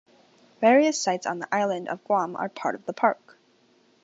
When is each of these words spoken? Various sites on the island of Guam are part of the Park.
Various 0.61 0.99
sites 0.99 1.27
on 1.27 1.37
the 1.37 1.53
island 1.55 1.87
of 1.87 2.03
Guam 2.05 2.35
are 2.35 2.49
part 2.49 2.73
of 2.73 2.87
the 2.87 2.93
Park. 2.93 3.37